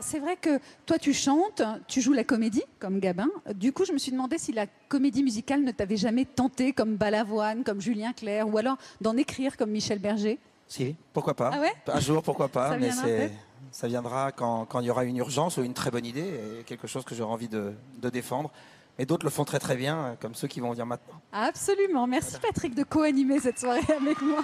C'est 0.00 0.18
vrai 0.18 0.36
que 0.36 0.58
toi 0.84 0.98
tu 0.98 1.14
chantes, 1.14 1.62
tu 1.86 2.00
joues 2.00 2.12
la 2.12 2.24
comédie 2.24 2.64
comme 2.80 2.98
Gabin. 2.98 3.28
Du 3.54 3.72
coup, 3.72 3.84
je 3.84 3.92
me 3.92 3.98
suis 3.98 4.10
demandé 4.10 4.36
si 4.36 4.50
la 4.52 4.66
comédie 4.88 5.22
musicale 5.22 5.62
ne 5.62 5.70
t'avait 5.70 5.96
jamais 5.96 6.24
tenté 6.24 6.72
comme 6.72 6.96
Balavoine, 6.96 7.62
comme 7.62 7.80
Julien 7.80 8.12
Clerc, 8.12 8.52
ou 8.52 8.58
alors 8.58 8.78
d'en 9.00 9.16
écrire 9.16 9.56
comme 9.56 9.70
Michel 9.70 10.00
Berger. 10.00 10.40
Si, 10.66 10.96
pourquoi 11.12 11.34
pas. 11.34 11.50
Ah 11.54 11.60
ouais? 11.60 11.72
Un 11.86 12.00
jour, 12.00 12.20
pourquoi 12.20 12.48
pas. 12.48 12.70
Ça 12.70 12.78
mais 12.78 13.30
ça 13.70 13.86
viendra 13.86 14.32
quand, 14.32 14.64
quand 14.64 14.80
il 14.80 14.86
y 14.86 14.90
aura 14.90 15.04
une 15.04 15.18
urgence 15.18 15.56
ou 15.58 15.62
une 15.62 15.74
très 15.74 15.92
bonne 15.92 16.06
idée 16.06 16.34
et 16.60 16.64
quelque 16.64 16.88
chose 16.88 17.04
que 17.04 17.14
j'aurai 17.14 17.32
envie 17.32 17.48
de, 17.48 17.72
de 18.00 18.10
défendre. 18.10 18.50
Et 18.98 19.04
d'autres 19.04 19.26
le 19.26 19.30
font 19.30 19.44
très 19.44 19.58
très 19.58 19.76
bien, 19.76 20.16
comme 20.20 20.34
ceux 20.34 20.48
qui 20.48 20.60
vont 20.60 20.70
venir 20.70 20.86
maintenant. 20.86 21.20
Absolument. 21.32 22.06
Merci 22.06 22.36
Patrick 22.40 22.74
de 22.74 22.82
co-animer 22.82 23.40
cette 23.40 23.58
soirée 23.58 23.80
avec 24.00 24.22
moi. 24.22 24.38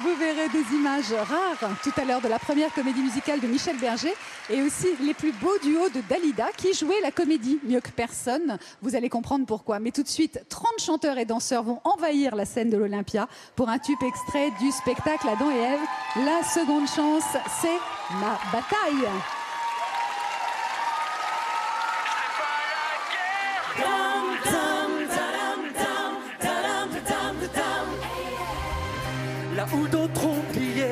Vous 0.00 0.14
verrez 0.16 0.48
des 0.48 0.76
images 0.76 1.12
rares 1.12 1.76
tout 1.82 1.92
à 2.00 2.04
l'heure 2.04 2.20
de 2.20 2.28
la 2.28 2.38
première 2.38 2.72
comédie 2.72 3.02
musicale 3.02 3.40
de 3.40 3.48
Michel 3.48 3.76
Berger 3.78 4.14
et 4.48 4.62
aussi 4.62 4.88
les 5.00 5.14
plus 5.14 5.32
beaux 5.32 5.58
duos 5.60 5.88
de 5.88 6.00
Dalida 6.08 6.50
qui 6.56 6.72
jouaient 6.72 7.00
la 7.02 7.10
comédie 7.10 7.58
mieux 7.64 7.80
que 7.80 7.90
personne. 7.90 8.58
Vous 8.80 8.94
allez 8.94 9.08
comprendre 9.08 9.44
pourquoi. 9.44 9.80
Mais 9.80 9.90
tout 9.90 10.04
de 10.04 10.08
suite, 10.08 10.44
30 10.48 10.66
chanteurs 10.78 11.18
et 11.18 11.24
danseurs 11.24 11.64
vont 11.64 11.80
envahir 11.82 12.36
la 12.36 12.44
scène 12.44 12.70
de 12.70 12.76
l'Olympia 12.76 13.26
pour 13.56 13.68
un 13.68 13.78
tube 13.78 14.02
extrait 14.06 14.50
du 14.60 14.70
spectacle 14.70 15.28
Adam 15.28 15.50
et 15.50 15.58
Ève. 15.58 15.80
La 16.24 16.44
seconde 16.44 16.86
chance, 16.86 17.24
c'est 17.60 17.78
ma 18.20 18.38
bataille. 18.52 19.08
Là 29.62 29.66
où 29.74 29.86
d'autres 29.86 30.26
ont 30.26 30.42
plié 30.52 30.88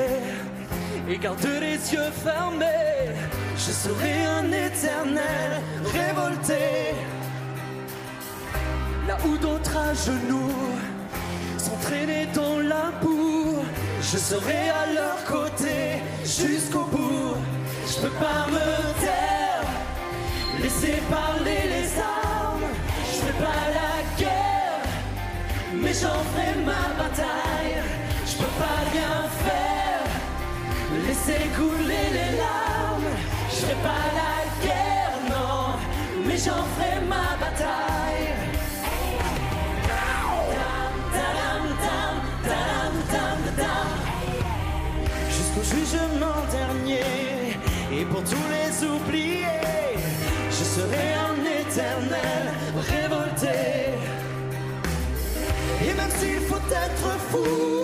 et 1.09 1.19
gardent 1.19 1.59
les 1.61 1.93
yeux 1.93 2.11
fermés, 2.23 3.17
je 3.57 3.73
serai 3.73 4.25
un 4.25 4.47
éternel 4.53 5.61
révolté. 5.93 6.95
Là 9.09 9.17
où 9.27 9.37
d'autres 9.39 9.77
à 9.77 9.93
genoux 9.93 10.55
sont 11.59 11.77
traînés 11.83 12.29
dans 12.35 12.59
la 12.61 12.93
boue, 13.03 13.65
je 14.03 14.19
serai 14.19 14.69
à 14.71 14.93
leur 14.93 15.25
côté 15.25 16.03
jusqu'au 16.23 16.85
bout. 16.85 17.35
Je 17.89 18.03
peux 18.03 18.15
pas 18.25 18.47
me 18.47 19.01
taire, 19.01 19.65
laisser 20.63 21.03
parler 21.11 21.63
les 21.75 21.99
armes. 21.99 22.20
Mais 25.91 25.97
j'en 26.01 26.23
ferai 26.31 26.55
ma 26.65 27.03
bataille. 27.03 27.83
Je 28.25 28.37
peux 28.37 28.55
pas 28.63 28.81
rien 28.93 29.17
faire, 29.45 30.07
laisser 31.07 31.43
couler 31.57 32.07
les 32.19 32.37
larmes. 32.39 33.13
Je 33.51 33.67
fais 33.67 33.81
pas 33.89 34.05
la 34.21 34.37
guerre, 34.65 35.17
non, 35.35 35.75
mais 36.27 36.37
j'en 36.37 36.63
ferai 36.73 36.95
ma 37.09 37.37
bataille. 37.43 38.29
Jusqu'au 45.37 45.65
jugement 45.75 46.41
dernier, 46.53 47.59
et 47.93 48.05
pour 48.05 48.23
tous 48.23 48.47
les 48.55 48.87
oubliés, 48.87 49.97
je 50.51 50.65
serai 50.77 51.07
un 51.29 51.39
éternel 51.61 52.45
révolté. 52.93 53.70
S'il 56.21 56.41
faut 56.41 56.57
être 56.57 57.19
fou 57.31 57.80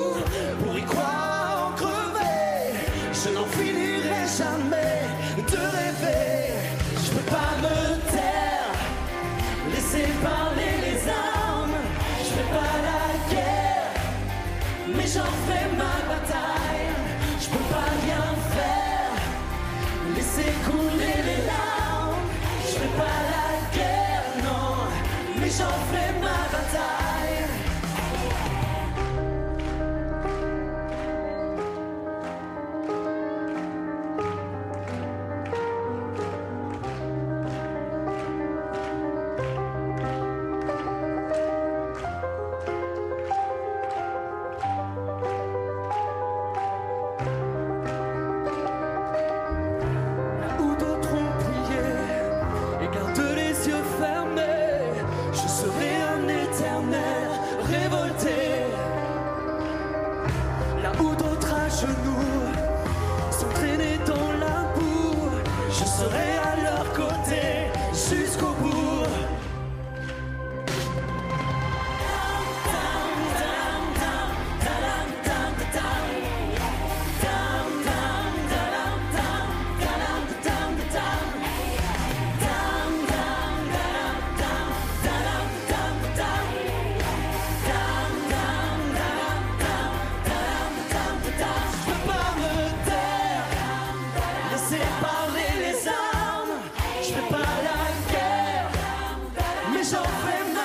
mais 99.76 99.84
j'en 99.84 100.55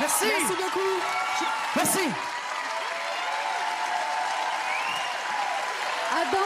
Merci. 0.00 0.24
Merci 0.26 0.54
beaucoup. 0.62 1.00
Merci. 1.76 1.98
Adam 6.20 6.38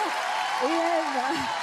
et 0.64 0.66
Ève. 0.66 1.62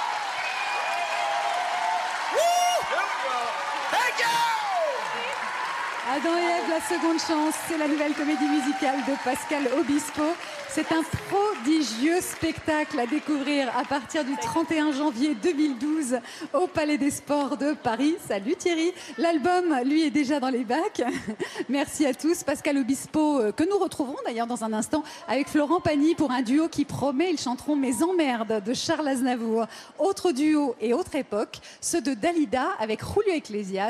Adam 6.08 6.30
et 6.34 6.40
Ève, 6.40 6.70
la 6.70 6.80
seconde 6.80 7.20
chance, 7.20 7.54
c'est 7.68 7.76
la 7.76 7.86
nouvelle 7.86 8.14
comédie 8.14 8.48
musicale 8.48 9.00
de 9.06 9.12
Pascal 9.22 9.68
Obispo. 9.78 10.22
C'est 10.70 10.92
un 10.92 11.02
prodigieux 11.28 12.20
spectacle 12.20 12.98
à 12.98 13.06
découvrir 13.06 13.68
à 13.76 13.84
partir 13.84 14.24
du 14.24 14.36
31 14.36 14.92
janvier 14.92 15.34
2012 15.34 16.18
au 16.54 16.68
Palais 16.68 16.96
des 16.96 17.10
Sports 17.10 17.56
de 17.56 17.74
Paris. 17.74 18.14
Salut 18.26 18.54
Thierry. 18.56 18.92
L'album, 19.18 19.76
lui, 19.84 20.02
est 20.02 20.10
déjà 20.10 20.40
dans 20.40 20.48
les 20.48 20.64
bacs. 20.64 21.02
Merci 21.68 22.06
à 22.06 22.14
tous. 22.14 22.44
Pascal 22.44 22.78
Obispo, 22.78 23.40
euh, 23.40 23.52
que 23.52 23.68
nous 23.68 23.78
retrouverons 23.78 24.18
d'ailleurs 24.24 24.46
dans 24.46 24.64
un 24.64 24.72
instant 24.72 25.02
avec 25.28 25.48
Florent 25.48 25.80
Pagny 25.80 26.14
pour 26.14 26.30
un 26.30 26.42
duo 26.42 26.68
qui 26.68 26.84
promet. 26.84 27.32
Ils 27.32 27.40
chanteront 27.40 27.76
Mes 27.76 28.02
emmerdes 28.02 28.62
de 28.64 28.72
Charles 28.72 29.08
Aznavour. 29.08 29.66
Autre 29.98 30.30
duo 30.32 30.76
et 30.80 30.94
autre 30.94 31.16
époque, 31.16 31.58
ceux 31.80 32.00
de 32.00 32.14
Dalida 32.14 32.68
avec 32.78 33.00
Julio 33.00 33.34
Iglesias. 33.34 33.78